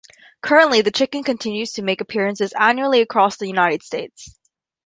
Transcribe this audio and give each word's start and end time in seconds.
Currently, 0.41 0.81
the 0.81 0.89
Chicken 0.89 1.21
continues 1.21 1.73
to 1.73 1.83
make 1.83 2.01
appearances 2.01 2.53
annually 2.57 3.01
across 3.01 3.37
the 3.37 3.45
United 3.45 3.83
States. 3.83 4.35